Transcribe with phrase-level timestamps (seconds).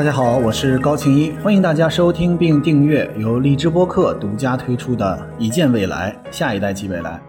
[0.00, 7.20] 大家好，我是高庆一，欢迎大家收听并订阅由荔枝播客独家推出的《一见未来，下一代即未来》。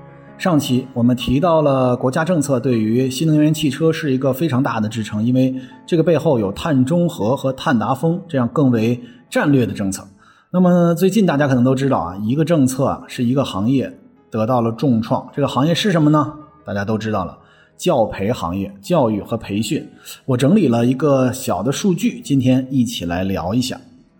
[0.41, 5.53] 上期我们提到了国家政策对于新能源汽车是一个非常大的支撑，因为
[5.85, 8.97] 这个背后有碳中和和碳达峰这样更为
[9.29, 10.07] 战略的政策。
[10.49, 13.91] 那么最近大家可能都知道啊，一个政策啊是一个行业
[14.29, 16.35] 得到了重创，这个行业是什么呢？
[16.63, 17.37] 大家都知道了，
[17.81, 19.83] 教培行业，教育和培训。
[20.25, 23.75] 我整理了一个小的数据，今天一起来聊一下。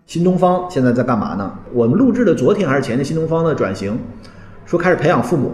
[0.06, 1.56] 新东方现在在干嘛呢？
[1.72, 3.96] 我们录制的昨天还是前天，新东方的转型，
[4.66, 5.52] 说开始培养父母。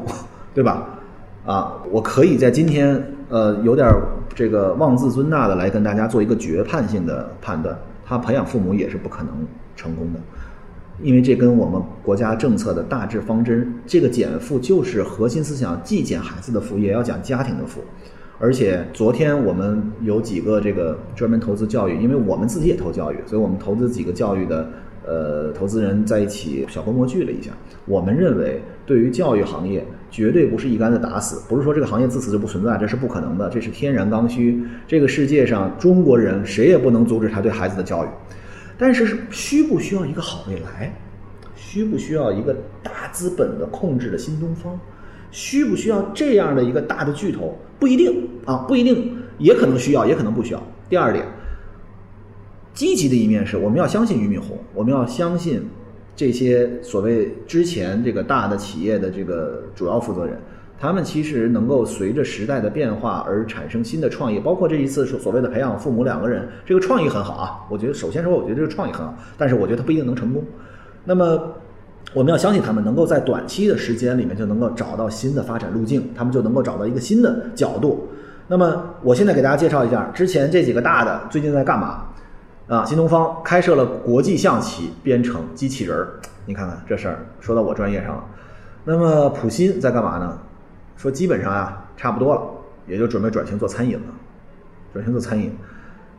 [0.55, 0.89] 对吧？
[1.45, 3.87] 啊，我可以在今天，呃，有点
[4.35, 10.19] 这个妄自尊大的来跟大家做一个决判性的判断，他培养父母也是不可能成功的，
[11.03, 17.81] 因为这跟我们国家政策的大致方针，这个减负就是核心思想，既减孩子的负，也要讲家庭的负。
[18.39, 24.69] 而且昨天我们有几个这个专门投资教育，因为我们自己也投教育，所以我们投资几个教育的。
[25.07, 27.51] 呃，投资人在一起小规模聚了一下。
[27.87, 34.63] 我们认为，对于教育行业，绝对不是一竿子打死，不是说这个行业自此就不存在，这是不可能的，这是天然刚需。
[34.87, 38.09] 这个世界上，中国人谁也不能阻止他对孩子的教育。
[38.79, 40.95] 但是，需不需要一个好未来？
[41.57, 44.79] 需不需要一个大资本的控制的新东方？
[45.31, 47.59] 需不需要这样的一个大的巨头？
[47.79, 50.63] 不一定啊，不一定，也可能需要，也可能不需要。
[50.89, 51.27] 第二点。
[52.73, 55.61] 积极的一面是，我们要相信俞敏洪，我们要相信
[56.15, 60.41] 这些所谓之前这个大的企业的这个主要负责人，
[60.81, 67.67] 他们其实能够随着时代的变化而产生新的创意，包括这一次所所谓的培养父母两个人，这个创意很好啊。
[67.69, 70.45] 我觉得首先说，我觉得这个创意很好，但是我觉得他不一定能成功。
[71.05, 71.53] 那么
[72.15, 78.09] 我们要相信他们能够在短期的时间里面就能够找到新的发展路径，他们就能够找到一个新的角度。
[78.47, 82.05] 那么我现在给大家介绍一下之前这几个大的最近在干嘛。
[82.69, 86.09] 啊，新东方开设了国际象棋编程机器人儿，
[86.45, 88.25] 你看看这事儿，说到我专业上了。
[88.85, 90.39] 那么普新在干嘛呢？
[90.99, 92.43] 说基本上啊，差不多了，
[92.87, 94.07] 也就准备转型做餐饮了，
[94.93, 95.57] 转型做餐饮。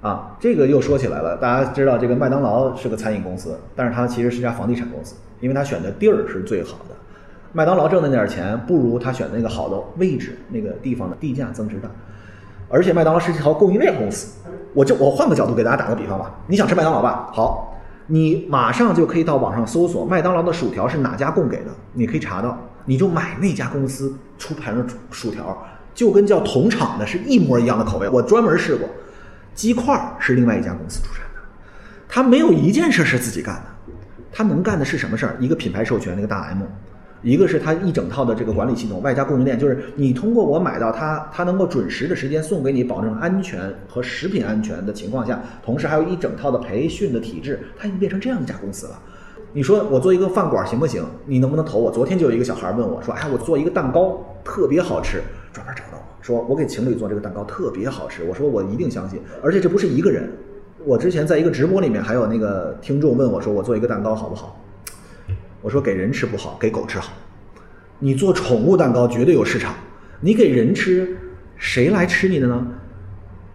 [0.01, 6.95] 啊，这个又说起来了，大家知道这个麦当劳是个餐饮公司，但是它其实是家房地产公司，因为它选的地儿是最好的。
[7.51, 11.89] 麦当劳挣的那点钱，不如他选的那个好的位置，那个地方的地价增值大。
[12.69, 14.39] 而且麦当劳是一条供应链公司。
[14.73, 17.29] 我就我换个角度给大家打个比方吧，你想吃麦当劳吧？
[17.33, 17.75] 好，
[18.11, 25.55] 你马上就可以到网上搜索麦当劳的薯条是哪家供给的，你可以查到，你就买那家公司出牌的薯条，
[25.93, 28.09] 就跟叫同厂的是一模一样的口味。
[28.09, 28.89] 我专门试过，
[29.53, 31.39] 鸡块是另外一家公司出产的，
[32.07, 33.93] 他没有一件事是自己干的，
[34.31, 35.37] 他能干的是什么事儿？
[35.39, 36.63] 一个品牌授权，那个大 M。
[37.21, 48.99] 一个是它一整套的这个管理系统，外加供应链，就是你通过我买到它，它能够准时的时间送给你，保证安全和食品安全的情况下，同时还有一整套的培训的体制，它已经变成这样一家公司了。
[49.51, 51.03] 你说我做一个饭馆行不行？
[51.25, 51.91] 你能不能投我？
[51.91, 60.29] 昨天就有一个小孩问我说：“哎，我做一个蛋糕特别好吃，专门找到我说我给情侣做这个蛋糕特别好吃。”我说我一定相信，而且这不是一个人。
[60.85, 64.55] 我之前在一个直播里面还有那个听众问我说：“我做一个蛋糕好不好？”
[65.61, 67.11] 我说给人吃不好，给狗吃好。
[67.99, 69.75] 你做宠物蛋糕绝对有市场，
[70.21, 71.17] 你给人吃，
[71.57, 72.65] 谁来吃你的呢？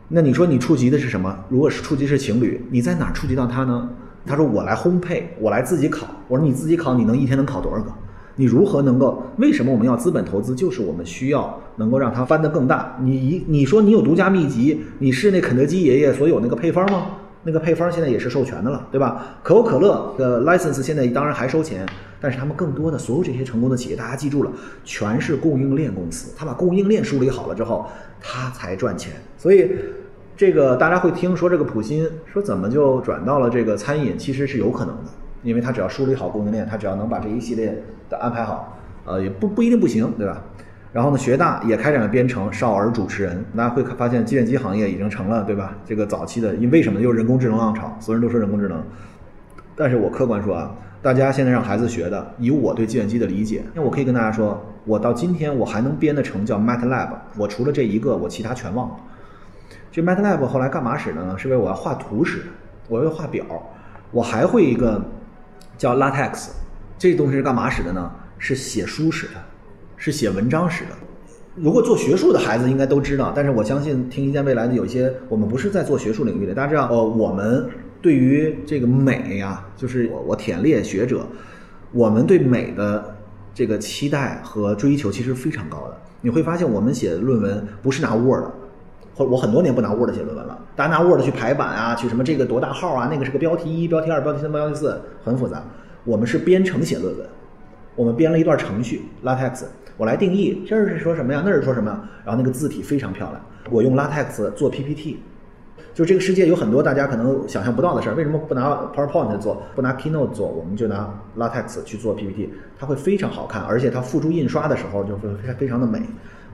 [0.09, 1.35] 那你说你触及的是什么？
[1.49, 3.89] 如果是触及是情侣，你在哪触及到他呢？
[4.27, 6.07] 他说我来烘焙，我来自己烤。
[6.29, 7.91] 我说你自己烤，你能一天能烤多少个？
[8.37, 9.23] 你如何能够？
[9.39, 10.55] 为什么我们要资本投资？
[10.55, 12.99] 就是我们需要能够让它翻得更大。
[13.01, 17.07] 你一你说你有独家秘籍，你是那肯德基爷爷所有那个配方吗？
[17.45, 19.37] 那个配方现在也是授权的了，对吧？
[19.43, 21.87] 可口可乐的 license 现在当然还收钱，
[22.21, 24.51] 但是他们更多的所有这些成功的企业，大家记住了，
[24.83, 26.35] 全是供应链公司。
[26.37, 27.87] 他把供应链梳理好了之后，
[28.21, 29.13] 他才赚钱。
[29.37, 29.71] 所以，
[30.37, 35.11] 这个大家会听说这个普新说怎么就转到了这个餐饮，其实是有可能的，
[35.43, 40.43] 因为他只要梳理好供应链，他只要能把这一系列的安排好，呃，也不不一定不行，对吧？
[40.95, 45.77] 然后呢，学大也开展了编程，少儿主持人，大家会发现计算机行业已经成了，对吧？
[45.85, 47.01] 这个早期的，因为什么？
[47.01, 48.81] 又人工智能浪潮，所有人都说人工智能。
[49.75, 58.95] 但是我客观说啊，大家现在让孩子学的，以我对计算机的理解，那我可以跟大家说，我到今天我还能编得成叫 MATLAB，我除了这一个，我其他全忘了。
[59.91, 61.37] 这 MATLAB 后来干嘛使的呢？
[61.37, 62.43] 是为我要画图使，
[62.89, 63.45] 我要画表。
[64.13, 65.05] 我还会一个
[65.77, 66.51] 叫 LaTeX，
[66.97, 68.13] 这东西是干嘛使的呢？
[68.39, 69.33] 是写书使的。
[70.05, 70.91] 是写文章使的。
[71.55, 77.67] 如果做学术的孩子应该都知道，但是我相信听一见未来的有些我们不是在做学术领域的，大家知道，呃，我们
[78.03, 81.27] 对于这个美呀，就是我我舔猎学者，
[81.91, 83.17] 我们对美的
[83.55, 85.97] 这个期待和追求其实非常高的。
[86.21, 88.45] 你会发现，我们写论文不是拿 Word，
[89.15, 95.65] 或我很多年不拿 Word 写论文了，大家拿 Word 去排版啊，去什么这个多大号啊，那个是个标题一、标题二、标题三、标题四，很复杂。
[96.05, 97.27] 我们是编程写论文，
[97.97, 99.63] 我们编了一段程序 LaTeX，
[99.97, 105.19] 我来定义这是说什么呀，那是说什么呀，然后那个字体非常漂亮，我用 LaTeX 做 PPT。
[105.93, 116.03] 就这个世界有很多大家可能想象不到的事儿，为什么不拿 PowerPoint 做，不拿 Keynote 做，我们就拿 LaTeX 去做 PPT，它会非常好看，而且它付诸印刷的时候就会非常的美，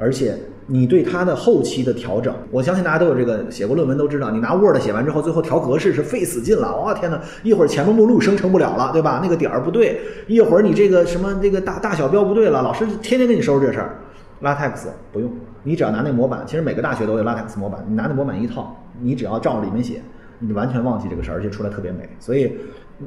[0.01, 0.35] 而且
[0.67, 9.21] 你对它的后期的调整，我相信大家都有这个写过论文都知道，你拿 Word 写完之后，最后调格式是费死劲了，哇天呐，一会儿前面目录生成不了了，对吧？
[9.23, 13.99] 那个点儿不对，一会儿你这个什么这个大大小标不对了，老师天天给你收拾这事儿。
[14.43, 15.31] LaTeX 不用，
[15.65, 20.01] 你只要拿那模板，其实每个大学都有 LaTeX 模板，你拿那模板一套，你只要照着里面写，
[20.39, 22.09] 你完全忘记这个事儿，而且出来特别美。
[22.19, 22.51] 所以，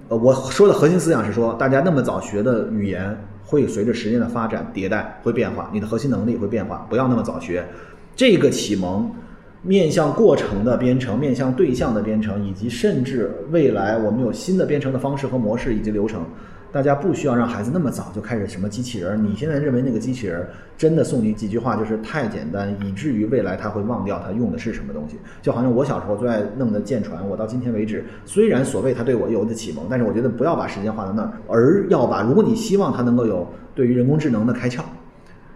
[0.10, 3.18] 呃，我说的核心思想是说，大家那么早学的语言，
[3.54, 7.64] 会随着时间的发展迭代会变化，你的核心能力会变化，不要那么早学。
[8.16, 9.12] 这个启蒙，
[9.62, 16.26] 面向过程的编程，面向对象的编程，以及甚至未来我们有新的编程的方式和模式以及流程。
[16.74, 19.24] 大家不需要让孩子那么早就开始什么机器人。
[19.24, 20.44] 你现在认为那个机器人
[20.76, 25.16] 真的送你几句话就是太简单，以至于未来他会忘掉他用的是什么东西。
[25.40, 34.82] 就好像我小时候最爱弄的舰船，我到今天为止，虽然所谓他对我有的启蒙，但是我觉得不要把时间花在那儿，而要把如果你希望他能够有对于人工智能的开窍，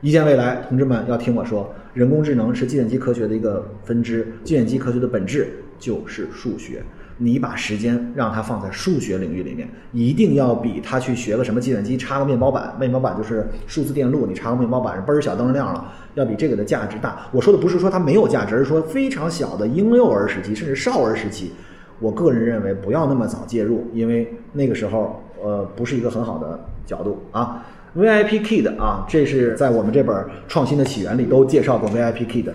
[0.01, 5.47] 一见未来，同志们要听我说，人工智能是计算机科学的一个分支，计算机科学的本质
[5.79, 6.83] 就是数学。
[7.19, 17.27] 你把时间让他放在数学领域里面，一定要比他去学个什么计算机插个面包板，面包板就是数字电路，你插个面包板，嘣儿小灯亮了，要比这个的价值大。
[17.31, 21.53] 我说的不是说它没有价值，而是说非常小的婴幼儿时期，甚至少儿时期，
[21.99, 27.65] 我个人认为不要那么早介入，因为那个时候呃不是一个很好的角度啊。
[27.95, 30.15] VIP Kid 啊，这是在我们这本
[30.47, 32.51] 《创新的起源》里都介绍过 VIP Kid，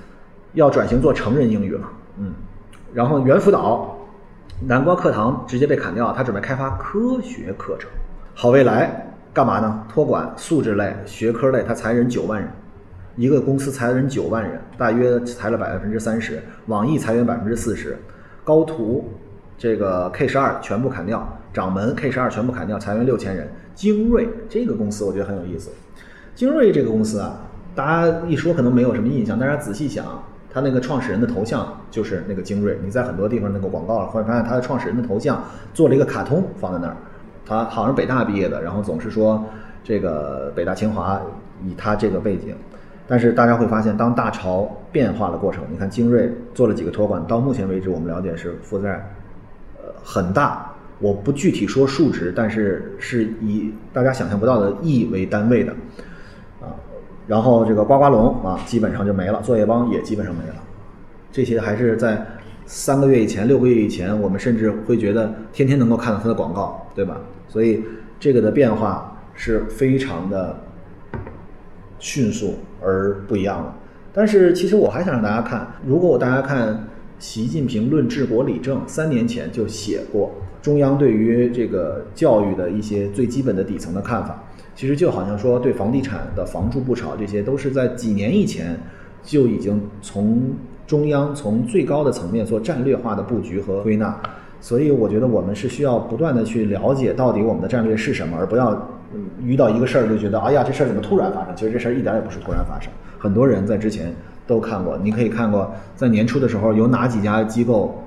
[0.53, 1.88] 要转型做成人英语了，
[2.20, 2.32] 嗯，
[2.94, 3.92] 然后猿辅导。
[4.64, 7.91] 南瓜课堂直接被砍掉，他准备开发科学课程。
[8.32, 9.85] 好未来干嘛呢？
[9.88, 12.49] 托管、素质类、学科类，他裁人九万人，
[13.17, 16.41] 一个公司裁人九万人，大约裁了百分之三十。
[16.67, 17.99] 网易裁员百分之四十，
[18.44, 19.05] 高途
[19.59, 23.50] 这个 K 十二全部砍掉，掌门 K 十二全部砍掉，裁员六千人。
[23.75, 25.70] 精锐这个公司我觉得很有意思，
[26.37, 27.41] 精锐这个公司啊，
[27.75, 30.23] 大家一说可能没有什么印象，大家仔细想。
[30.53, 36.97] 他那个创始人的头像就是那个精锐，你在很多地方那个广告会发现他的创始人的头像做了一个卡通放在那儿。
[37.45, 39.43] 他好像北大毕业的，然后总是说
[39.83, 41.21] 这个北大清华
[41.65, 42.55] 以他这个背景。
[43.09, 49.05] 但是大家会发现，当大潮变化的过程，你看精锐做了几个托管，到目前为止我们了解是负债
[49.83, 50.71] 呃很大，
[51.01, 55.73] 我不具体说数值，但是是以大家想象不到的亿为单位的。
[56.61, 56.71] 啊
[57.32, 60.56] 然后这个呱呱龙啊，基本上就没了；作业帮也基本上没了。
[61.32, 62.23] 这些还是在
[62.67, 67.19] 三个月以前、六个月以前，我们甚至会觉得天天能够看到它的广告，对吧？
[67.49, 67.82] 所以
[68.20, 70.55] 这个的变化是非常的
[71.99, 73.73] 迅速而不一样的。
[74.12, 76.87] 但是其实我还想让大家看，如果我大家看
[77.23, 84.43] 习近平论治国理政，三年前就写过中央对于这个教育的一些最基本的底层的看法。
[84.75, 88.77] 其实就好像说，对房地产的房住不炒这些，都是在几年以前
[89.23, 90.51] 就已经从
[90.85, 94.20] 中央从最高的层面做战略化的布局和归纳。
[94.61, 99.01] 所以我觉得我们是需要不断的去了解到底我们的战略是什么，而不要
[99.41, 101.55] 遇到一个事儿就觉得哎呀这事儿怎么突然发生？
[101.55, 102.91] 其实这事儿一点也不是突然发生。
[103.17, 104.13] 很多人在之前
[104.46, 108.03] 都看过，你可以看过在年初的时候有哪几家机构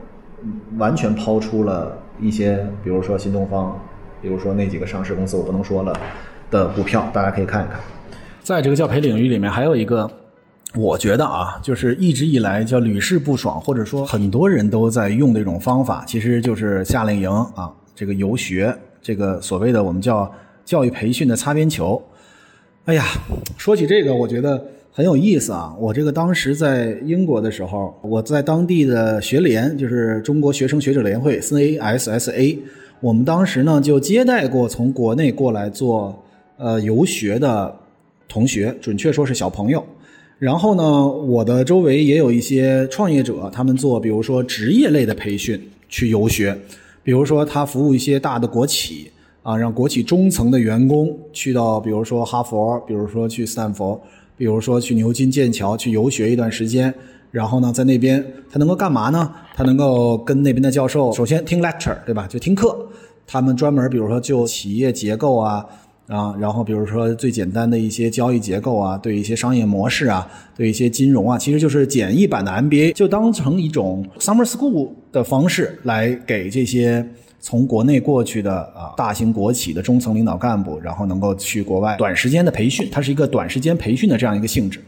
[0.78, 3.80] 完全抛出了一些，比如说新东方，
[4.22, 5.98] 比如说那几个上市公司，我不能说了。
[6.52, 7.80] 的股票，大家可以看一看。
[8.44, 10.10] 在这个教培领域里面，还有一个，
[10.76, 20.32] 我觉得啊，就是一直以来叫屡试不爽，或者说很多人都在用的一种方法，其实就是夏令营啊，这个游学，这个所谓的我们叫
[20.64, 22.00] 教育培训的擦边球。
[22.86, 23.04] 哎呀，
[23.58, 24.64] 说起这个，我觉得
[24.96, 25.76] 很有意思啊。
[25.78, 32.58] 我这个当时在英国的时候，我在当地的学联，就是中国学生学者联会 （CASSA），
[33.02, 36.22] 我们当时呢就接待过从国内过来做。
[36.58, 37.76] 呃，游学的
[38.30, 39.84] 同学，准确说是小朋友。
[40.40, 46.58] 然后呢，我的周围也有一些创业者，他们做比如说职业类的培训去游学，
[47.04, 49.12] 比如说他服务一些大的国企
[49.44, 54.00] 啊，让国企中层的员工去到，比如说哈佛，比如说去斯坦福，
[54.38, 56.94] 比如说去牛津、剑桥去游学一段时间。
[57.32, 59.32] 然后呢，在那边他能够干嘛呢？
[59.54, 62.26] 他能够跟那边的教授首先听 lecture，对吧？
[62.28, 62.88] 就听课。
[63.28, 65.66] 他们专门比如说就企业结构啊。
[66.08, 77.04] 啊，然后比如说最简单的一些交易结构啊，对一些商业模式啊，对一些金融啊，其实就是简易版的 MBA，就当成一种 summer school 的方式来给这些
[77.40, 84.82] 从国内过去的啊大型国企的中层领导干部，然后能够去国外短时间的培训，它是一个短时间培训的这样一个性质。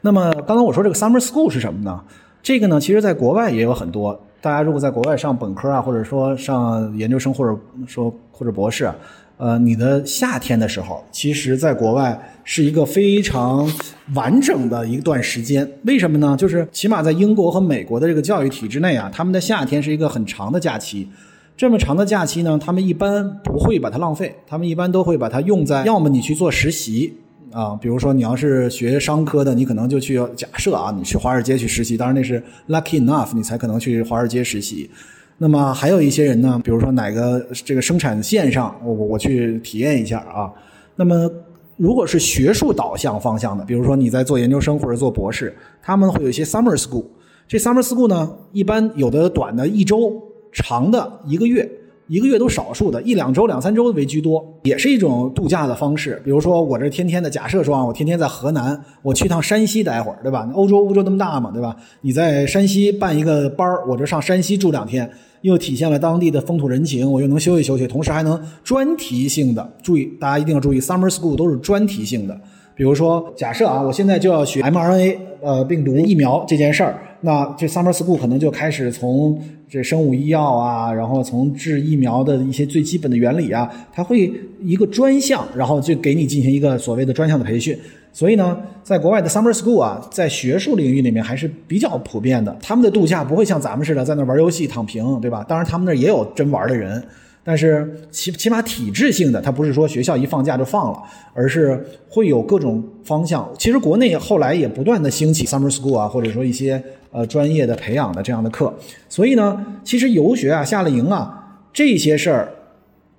[0.00, 2.00] 那么刚刚我说这个 summer school 是什么呢？
[2.42, 4.20] 这个呢，其实在国外也有很多。
[4.40, 8.90] 大家如果在国外上本科啊，或者说上研究生，或者说或者博士。
[9.36, 13.68] 呃，你的夏天的时候，其实在国外是一个非常
[14.14, 15.68] 完整的一段时间。
[15.82, 16.36] 为什么呢？
[16.36, 21.08] 就是起码在英国和美国的这个教育体制内啊，他们的夏天是一个很长的假期。
[21.56, 27.14] 这么长的假期呢，他们一般不会把它浪费，他们一般都会把它用在要么你去做实习
[27.52, 34.90] 啊，比如说你要是学商科的，你可能就去假设啊，你去华尔街去实习，当然那是 lucky enough，你才可能去华尔街实习。
[35.38, 40.50] 那么还有一些人呢，比如说哪个这个生产线上，我我我去体验一下啊。
[40.96, 41.30] 那么
[41.76, 47.04] 如果是学术导向方向的，比如说你在做研究生或者做博士，他们会有一些 summer school。
[47.46, 50.22] 这 summer school 呢，一般有的短的一周，
[50.54, 51.70] 长的一个月。
[52.06, 56.20] 一个月都少数的，一两周、两三周为居多，也是一种度假的方式。
[56.22, 60.46] 比如说，我这天天的假设说啊，我天天在河南，我去趟山西待会儿，对吧？
[60.52, 61.74] 欧洲，欧洲那么大嘛，对吧？
[62.02, 72.38] 你在山西办一个班儿我这上山西住两天，又体现了当地的风土人情，我又能休息休息，同时还能专题性的注意，大家一定要注意，summer school 都是专题性的。
[72.74, 77.00] 比如说，假设啊，我现在就要学 mRNA 呃病毒疫苗这件事儿。
[77.24, 87.74] 那这 summer school 可能就开始从这生物医药啊，然后从制疫苗的一些最基本的原理啊，它会一个专项，然后就给你进行一个所谓的专项的培训。
[88.12, 92.54] 所以呢，在国外的 summer school 啊，在学术领域里面还是比较普遍的。
[92.60, 95.42] 他们的度假不会像咱们似的在那玩游戏躺平，对吧？
[95.48, 97.02] 当然他们那也有真玩的人。
[97.46, 100.98] 但是起起码体制性的，它不是说学校一放假就放了，
[101.34, 103.46] 而是会有各种方向。
[103.58, 106.82] 其实国内后来也不断的兴起 summer school 啊，或者说一些
[107.14, 108.74] 呃专业的培养的这样的课。
[109.08, 112.48] 所以呢，其实游学啊、夏令营啊这些事儿，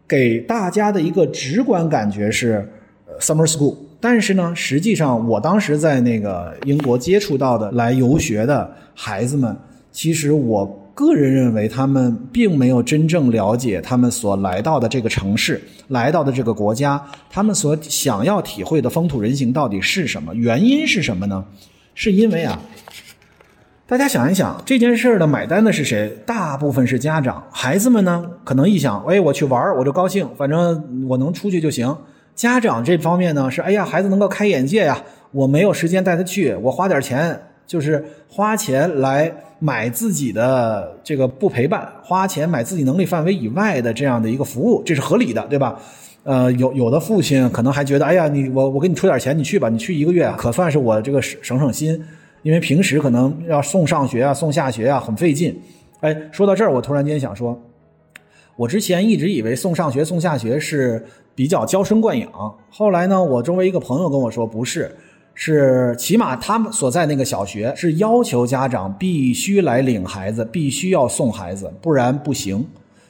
[0.08, 2.70] 给大家的一个直观感觉是
[3.20, 3.76] summer school。
[4.00, 9.58] 但是呢，实际上我当时在那个英国接触到的来游学的孩子们，
[9.92, 10.82] 其实我。
[10.98, 20.34] 个人认为，他们并没有真正了解他们所来到的这个城市、来到的这个国家，他们所想要体会的风土人情到底是什么？
[20.34, 21.44] 原因是什么呢？
[21.96, 22.58] 是因为啊，
[23.88, 26.12] 大家想一想，这件事儿的买单的是谁？
[26.26, 31.96] 大部分是家长，孩子们呢，可能一想，哎，我去玩儿，我就高兴，反正我能出去就行。
[32.34, 34.98] 家长这方面呢，是哎呀，孩子能够开眼界呀，
[35.32, 37.40] 我没有时间带他去，我花点钱。
[37.68, 45.76] 就是花钱来买自己的这个不陪伴，花钱买自己能力范围以外的这样的一个服务，这是合理的，对吧？
[46.24, 52.00] 呃，有有的父亲可能还觉得，哎呀，你我我给你出点钱，你去吧，你去一个月，可算是我这个省省心，
[52.46, 55.60] 因为平时可能要送上学啊，送下学啊，很费劲。
[56.02, 57.60] 哎，说到这儿，我突然间想说，
[58.56, 62.30] 我之前一直以为送上学送下学是比较娇生惯养，
[62.70, 64.96] 后来呢，我周围一个朋友跟我说，不是。
[65.34, 72.64] 是，起码他们所在那个小学是要求家长必须来领孩子，必须要送孩子，不然不行。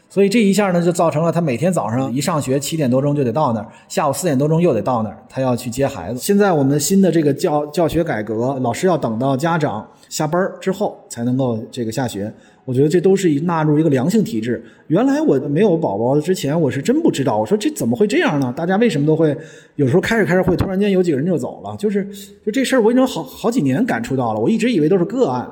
[0.07, 6.19] 所以这一下呢，就造成了他每天早上一上学七点多钟就得到那儿，下午四点多钟又得到那儿，他要去接孩子。
[6.19, 12.33] 现在我们新的这个教教学改革，老师要等到家长下班之后才能够这个下学。
[12.63, 14.63] 我觉得这都是纳入一个良性体制。
[14.88, 17.38] 原来我没有宝宝之前，我是真不知道。
[17.38, 18.51] 我说这怎么会这样呢？
[18.55, 19.38] 大家为什么都会
[19.75, 21.75] 有时候开着开着会突然间有几个人就走了？
[21.77, 22.07] 就是
[22.43, 24.39] 就这事儿，我已经好好几年感触到了。
[24.39, 25.47] 我一直以为都是个案，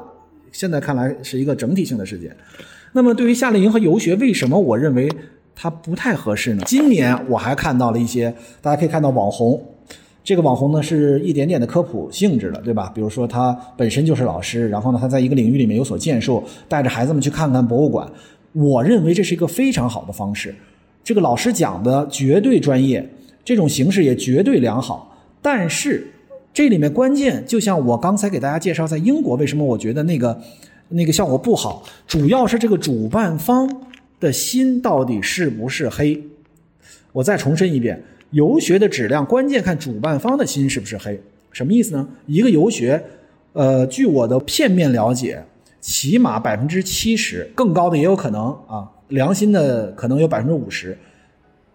[0.51, 2.35] 现在看来是一个整体性的事件。
[2.93, 5.11] 那么对于夏令营和游学，为什么我认为
[5.55, 6.63] 它不太合适呢？
[6.65, 9.61] 今年我还看到了一些，大家可以看到网红。
[10.23, 12.91] 这个网红呢是一点点的科普性质的，对吧？
[12.95, 18.09] 比如说他本身就是老师，然后呢他在一个领域里面有所建树，带着孩子们去看看博物馆。
[18.53, 20.53] 我认为这是一个非常好的方式。
[21.03, 23.05] 这个老师讲的绝对专业，
[23.43, 25.17] 这种形式也绝对良好。
[25.41, 26.07] 但是
[26.53, 30.39] 这里面关键，就像我刚才给大家介绍，在英国为什么我觉得那个
[30.95, 33.67] 那个效果不好，主要是这个主办方
[34.19, 36.21] 的心到底是不是黑。
[37.11, 38.01] 我再重申一遍。
[38.31, 41.21] 游学的质量关键看主办方的心是不是黑，
[41.51, 42.07] 什么意思呢？
[42.25, 43.03] 一个游学，
[43.53, 45.43] 呃，据我的片面了解，
[45.79, 50.97] 起码百分之七十，更高的也有可能啊，良心的可能有百分之五十，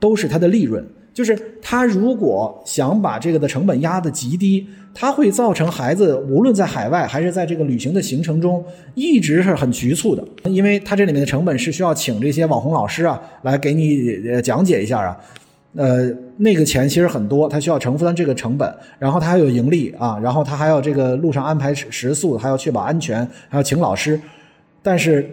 [0.01, 0.85] 都是他的利润。
[1.13, 15.17] 就是他如果想把这个的成本压得极低，他会造成孩子无论在海外还是在这个旅行的行程中，一直是很局促的，因为他这里面的成本是需要请这些网红老师啊来给你讲解一下啊。
[15.75, 24.21] 呃，那个钱其实很多，他需要承担这个成本，然后他还有盈利啊，然后他还要这个路上安排食宿，还要确保安全，还要请老师，
[24.83, 25.29] 但是。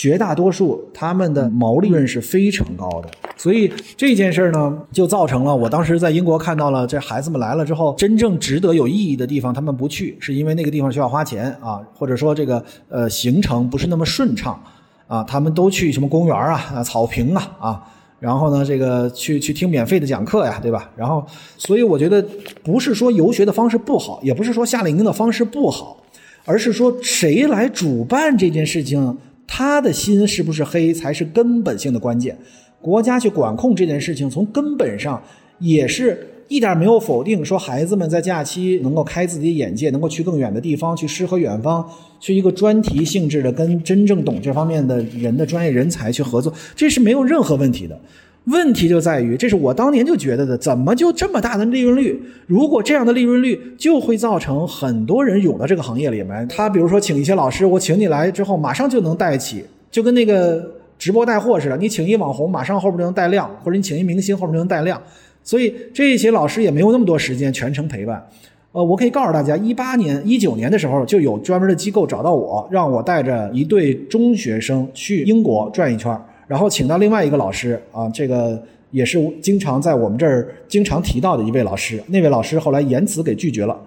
[0.00, 14.58] 绝大多数他们的毛利润是非常高的，所以这件事儿呢，就造成了我当时在英国看到了这孩子们来了之后，真正值得有意义的地方他们不去，是因为那个地方需要花钱啊，或者说这个呃行程不是那么顺畅
[15.06, 17.84] 啊，他们都去什么公园啊、草坪啊啊，
[18.20, 20.90] 然后呢这个去去听免费的讲课呀，对吧？
[20.96, 21.22] 然后
[21.58, 22.24] 所以我觉得
[22.62, 25.98] 不是说游学的方式不好，也不是说夏令营的方式不好，
[26.46, 29.18] 而是说谁来主办这件事情。
[29.52, 32.38] 他的心是不是黑，才是根本性的关键。
[32.80, 35.20] 国家去管控这件事情，从根本上
[35.58, 41.84] 也是一点没有否定说孩子们在假期能够开自己眼界，能够去更远的地方，去诗和远方，
[42.20, 48.00] 去一个专题性质的跟真正懂这方面的人的专业人才去合作，这是没有任何问题的。
[48.46, 52.20] 问题就在于，这是我当年就觉得的，怎么就这么大的利润率？
[52.46, 56.48] 如果这样的利润率，就会造成很多人涌到这个行业里面。
[56.48, 60.68] 他比如说请一些老师，我请你来之后，马上就能带起，就跟那个
[60.98, 65.00] 直播带货似的，你请一网红，马上后边就能带量，或者你请一明星，后边就能带量。
[65.44, 68.26] 所以这些老师也没有那么多时间全程陪伴。
[68.72, 76.16] 呃，我可以告诉大家，一八年、一九年的时候，就有专门的机构找到我，让我带着一对中学生去英国转一圈。
[76.50, 82.02] 然后请到另外一个老师啊，这个也是经常在我们这儿经常提到的一位老师。
[82.08, 83.80] 那位老师后来言辞给拒绝了，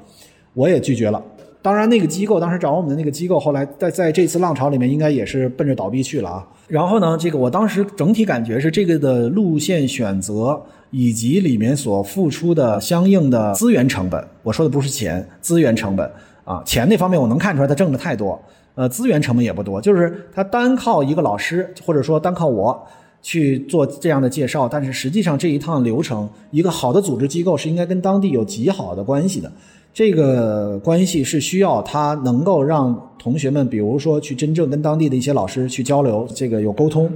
[0.53, 1.21] 我也拒绝了。
[1.61, 6.47] 当然，那个机构当时找我们的那个机构，后来在在这次浪潮里面，应该也是奔着倒闭去了啊。
[6.69, 16.09] 然后呢，这个我当时整体感觉是这个的路线选择以及里面所付出的相应的资源成本，我说的不是钱，资源成本
[16.45, 18.41] 啊，钱那方面我能看出来他挣的太多。
[18.75, 22.87] 呃，资源成本也不多，就是他单靠一个老师，或者说单靠我
[23.21, 29.51] 去做这样的介绍，但是实际上这一趟流程，一个好的组织机构是应该跟当地有极好的关系的。
[29.93, 37.07] 这个关系是需要他能够让同学们，比如说去真正跟当地的一些老师去交流，这个有沟通。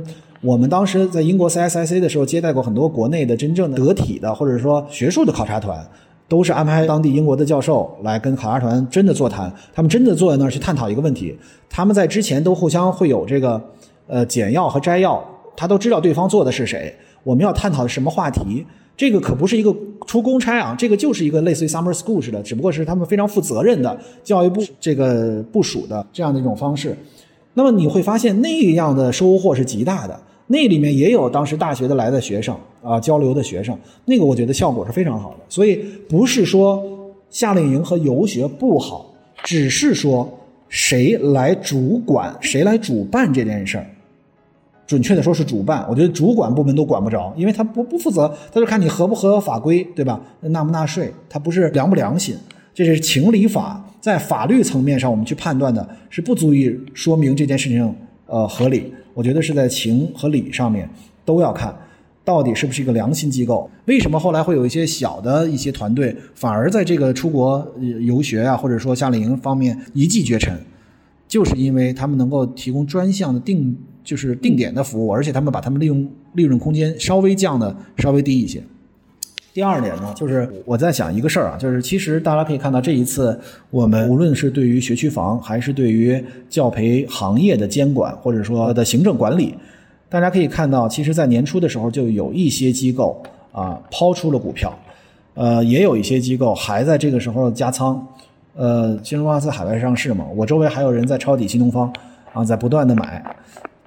[0.41, 5.83] 我们当时在英国 CSIC 的时候，接待过很多国内的真正的得体的，或者说学术的考察团。
[6.27, 11.37] 都是安排当地英国的教授来跟考察团真的座谈，他们真的坐在那儿去探讨一个问题。
[11.69, 13.61] 他们在之前都互相会有这个
[14.07, 15.23] 呃简要和摘要，
[15.55, 18.65] 他都知道对方做的是谁，我们要探讨的什么话题。
[18.95, 19.73] 这个可不是一个
[20.07, 26.97] 出公差啊，这个就是一个类似于 summer school 似的，只不过是他们非常负责任的教育部这个部署的这样的一种方式。
[27.53, 30.19] 那么你会发现那样的收获是极大的。
[30.47, 35.37] 那里面也有当时大学的来的学生啊，交流的学生，那个我觉得效果是非常好的。
[35.49, 35.75] 所以
[36.07, 36.81] 不是说
[37.29, 39.05] 夏令营和游学不好，
[39.43, 40.27] 只是说
[40.69, 43.85] 谁来主管、谁来主办这件事儿。
[44.85, 50.21] 准确的说是主办，我觉得主管部门都管不着，因为他不不负责，他就看你合不合法规，对吧？
[50.39, 52.37] 纳不纳税，他不是良不良心，
[52.73, 57.93] 这是情理法，在法律层面上我们去判断的是不足以说明这件事情
[58.27, 58.93] 呃合理。
[59.17, 60.87] 我觉得是在情和理上面
[61.25, 61.75] 都要看，
[62.23, 63.67] 到底是不是一个良心机构？
[63.85, 67.67] 为什么后来会有一些小的一些团队反而在这个出国
[68.05, 70.55] 游学啊，或者说夏令营方面一骑绝尘？
[71.27, 78.61] 就是因为他们能够提供专项的定，就是定点的服务，而且他们把他们利用利润空间稍微降的稍微低一些。
[79.57, 83.39] 第二点呢，就是我在想一个事儿啊，就是其实大家可以看到，这一次
[83.71, 89.55] 我们无论是对于学区房，还是对于教培行业的监管，或者说的行政管理，
[90.09, 93.19] 大家可以看到，其实在年初的时候就有一些机构
[93.51, 94.71] 啊抛出了股票，
[95.33, 98.07] 呃，也有一些机构还在这个时候加仓，
[98.55, 101.91] 呃，金融公司海外上市嘛，我周围还有人在抄底新东方
[102.31, 103.35] 啊，在不断的买。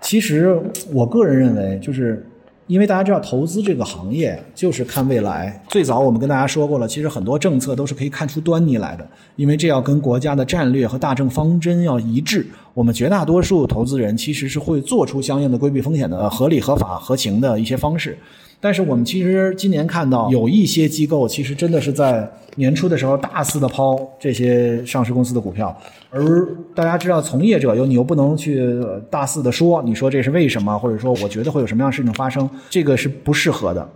[0.00, 0.60] 其实
[0.92, 2.26] 我个人认为，就是。
[2.70, 5.60] 因为大家知道，投资这个行业就是看未来。
[5.66, 9.04] 最早我们跟大家说过了，其实很多政策都是可以看出端倪来的，
[9.34, 12.46] 因为这要跟国家的战略和大政方针要一致。
[12.72, 18.16] 我们绝大多数投资人其实是会做出相应的规避风险的合理、合法、合情的一些方式。
[18.60, 25.74] 但是我们其实今年看到有一些机构，其实真的是在年初的时候大肆的抛这些上市公司的股票，
[26.10, 33.88] 而大家知道，从业者又你又不能去大肆的说，你说这是为什么，或者说我觉得会有什么样的事情发生，这个是不适合的。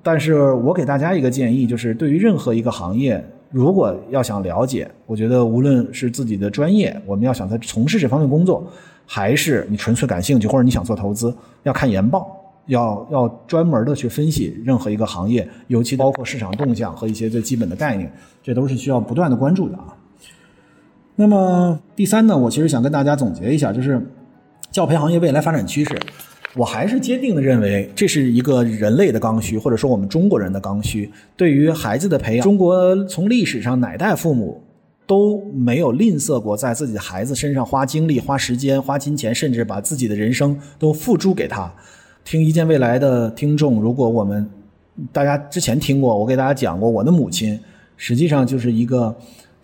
[0.00, 8.64] 但是我给大家一个建议，就是对于任何一个行业，如果要想了解，我觉得无论是自己的专业，我们要想在从事这方面工作，
[9.06, 12.43] 还是你纯粹感兴趣，或者你想做投资，要看研报。
[12.66, 19.96] 要要专门的去分析任何一个行业，尤其包括市场动向和一些最基本的概念，这都是需要不断的关注的啊。
[21.16, 24.04] 那么第三呢，我其实想跟大家总结一下，就是
[24.70, 25.98] 教培行业未来发展趋势。
[26.56, 31.10] 我还是坚定的认为，这是一个人类的刚需，或者说我们中国人的刚需。
[31.36, 34.62] 对于孩子的培养，中国从历史上哪代父母
[35.04, 41.72] 都没有吝啬过在自己的孩子身上花精力、花时间、花金钱，甚至把自己的人生都付诸给他。
[42.24, 44.48] 听一见未来的听众，如果我们
[45.12, 47.58] 大家之前听过，我给大家讲过，我的母亲
[47.96, 49.14] 实际上就是一个。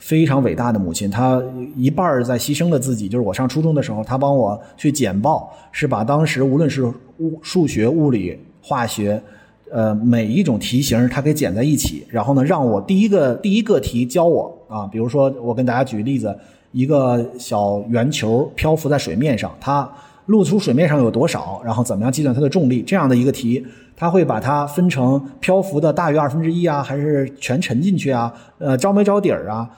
[0.02, 1.42] 非常伟大的母亲，她
[1.76, 3.06] 一半儿在牺牲了自己。
[3.06, 6.86] 就是我上初中的时候，她帮我去简报，是把当时无论是
[7.18, 9.22] 物数学、物理、化学，
[9.70, 14.86] 呃，每一种题型她给剪在一起，然后呢，让我第一个第一个题教我啊。
[14.86, 16.34] 比如说，我跟大家举个例子，
[16.72, 19.86] 一个小圆球漂浮在水面上，它
[20.30, 23.66] 露出水面上有多少，然后怎么样计算它的重力，这样的一个题，
[23.96, 28.32] 他会把它分成漂浮的大于二分之一啊，还是全沉进去啊？
[28.58, 29.68] 呃，着没着底儿啊？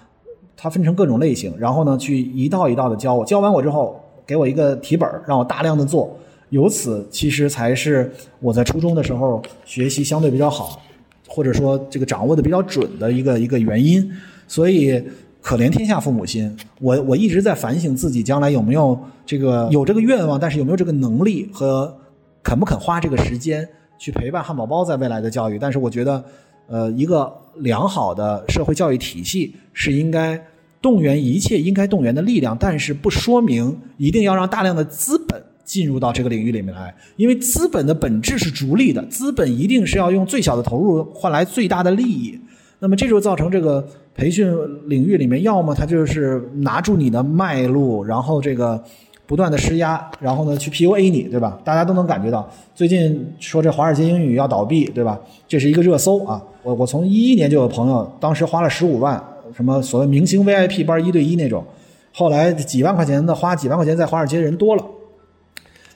[0.55, 3.25] 它分成各种类型，然后呢，去一道一道的教我。
[3.25, 6.15] 教完我之后，给我一个题本儿，让我大量的做。
[6.51, 10.83] 由此，其实才是我在初中的时候学习相对比较好，
[11.27, 14.07] 或者说这个掌握的比较准的一个一个原因。
[14.47, 15.03] 所以，
[15.43, 16.57] 可怜天下父母心。
[16.81, 21.95] 我我一直在反省自己将来有没有这个有这个愿望，但是有没有这个能力和
[22.43, 25.59] 肯不肯花这个时间去陪伴汉堡包在未来的教育。
[25.59, 26.25] 但是我觉得，
[26.69, 30.43] 呃，一个良好的社会教育体系是应该。
[30.81, 42.37] 动员一切应该动员的力量，但是不说明一定要让大量的资本进入到这个领域里面来，因为资本的本质是逐利的，资本一定是要用最小的投入换来最大的利益。
[42.81, 44.53] 那么这就造成这个培训
[44.87, 48.83] 领域里面，要么他就是拿住你的脉络，然后这个
[49.27, 51.59] 不断的施压，然后呢去 PUA 你，对吧？
[51.65, 55.21] 大家都能感觉到，最近说这华尔街英语要倒闭，对吧？
[55.49, 56.43] 这是一个热搜啊！
[56.63, 59.23] 我我从一一年就有朋友，当时花了十五万。
[59.55, 61.63] 什么所谓明星 VIP 班一对一那种，
[62.11, 64.83] 后来几万块钱的花几万块钱在华尔街的人多了，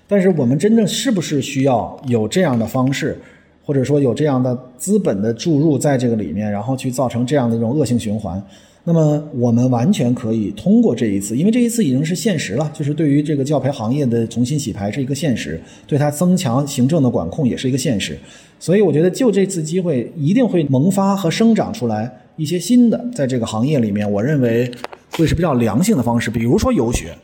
[0.07, 3.18] 但是我们真正是不是需要有这样的方式，
[3.66, 8.42] 或者说有这样的资本的注入在这个里面，然后去造成这样的一种恶性循环？
[8.85, 18.16] 那么我们完全可以通过这一次，因为这一次已经是现实了，就是对于这个教培行业的重新洗牌是一个现实，对它增强行政的管控也是一个现实，
[18.61, 22.11] 所以我觉得就这次机会一定会萌发和生长出来。
[22.37, 24.70] 一些新的在这个行业里面，我认为
[25.12, 27.16] 会是比较良性的方式，比如说游学。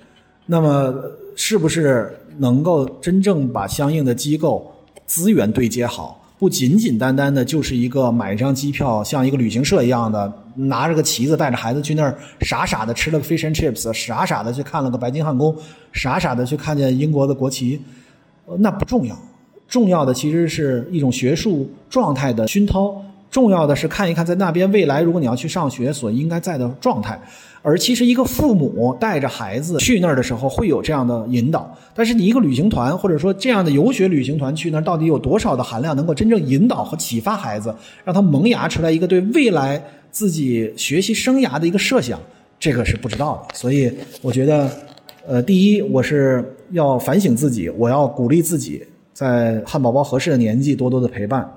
[0.47, 0.93] 那么，
[1.37, 4.73] 是不是能够真正把相应的机构
[5.07, 6.22] 资源对接好？
[6.43, 15.57] 不仅仅单单的就是一个买一张机票，像一个旅行社一样的，拿着个旗子带着孩子去那儿，傻傻的吃了个 fish and chips，傻傻的去看了个白金汉宫，
[15.93, 17.81] 傻傻的去看见英国的国旗，
[18.59, 19.17] 那不重要。
[19.69, 23.01] 重要的其实是一种学术状态的熏陶。
[23.31, 27.17] 重要的是看一看在那边未来，如果你要去上学所应该在的状态。
[27.63, 31.73] 而其实一个父母带着孩子去那儿的时候，会有这样的引导。
[31.95, 42.19] 但是你一个旅行团或者说这样的游学旅行团去那儿，到底有多少的含量能够真正引导和启发孩子，让他萌芽出来一个对未来自己学习生涯的一个设想，
[42.59, 43.55] 这个是不知道的。
[43.55, 44.69] 所以我觉得，
[45.27, 51.49] 呃，第一，我是要反省自己，我要鼓励自己在汉堡包合适的年纪多多的陪伴。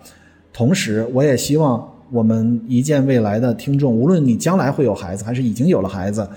[0.54, 6.28] 同时，我也希望我们一见未来的听众，无论你将来会有孩子，还是已经有了孩子，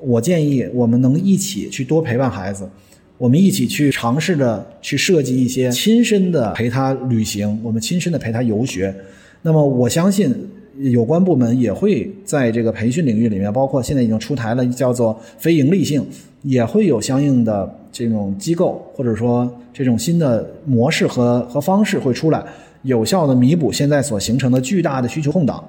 [0.00, 2.68] 我建议我们能一起去多陪伴孩子，
[3.16, 8.94] 我们一起去尝试着去设计一些亲身的陪他旅行，我们亲身的陪他游学。
[9.42, 10.34] 那么，我相信
[10.78, 16.04] 有关部门也会在这个培训领域里面，包括现在已经出台了叫做非盈利性，
[16.42, 22.44] 也会有相应的这种机构，或者说这种新的模式和和方式会出来。
[22.82, 25.64] 有效的弥补现在所形成的巨大的需求空档，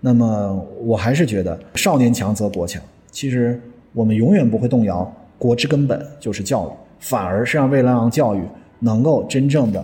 [0.00, 2.82] 那么我还是觉得少年强则国强。
[3.10, 3.58] 其实
[3.94, 8.42] 我们永远不会动摇国之根本就是教育，反而是让为了让教育
[8.78, 9.82] 能够真正的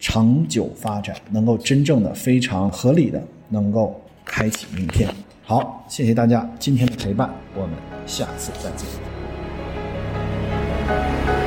[0.00, 3.94] 长久发展，能够真正的非常合理的能够
[4.24, 5.08] 开启明天。
[5.44, 9.11] 好，谢谢大家今天的陪伴，我们下次再见。
[10.92, 11.41] thank you